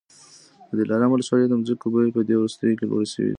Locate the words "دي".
3.29-3.29